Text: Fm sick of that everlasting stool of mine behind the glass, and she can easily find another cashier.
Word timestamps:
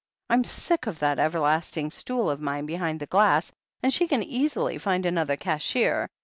Fm 0.31 0.43
sick 0.43 0.87
of 0.87 0.97
that 0.97 1.19
everlasting 1.19 1.91
stool 1.91 2.27
of 2.31 2.41
mine 2.41 2.65
behind 2.65 2.99
the 2.99 3.05
glass, 3.05 3.51
and 3.83 3.93
she 3.93 4.07
can 4.07 4.23
easily 4.23 4.79
find 4.79 5.05
another 5.05 5.35
cashier. 5.37 6.09